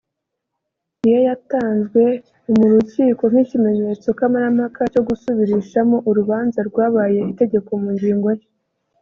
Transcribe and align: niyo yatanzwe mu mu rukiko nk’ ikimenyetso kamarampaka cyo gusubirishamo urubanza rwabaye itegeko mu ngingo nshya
niyo 1.01 1.19
yatanzwe 1.29 2.01
mu 2.47 2.53
mu 2.59 2.67
rukiko 2.73 3.23
nk’ 3.31 3.37
ikimenyetso 3.43 4.07
kamarampaka 4.19 4.81
cyo 4.93 5.01
gusubirishamo 5.09 5.97
urubanza 6.09 6.59
rwabaye 6.69 7.19
itegeko 7.31 7.69
mu 7.81 7.89
ngingo 7.95 8.27
nshya 8.35 8.49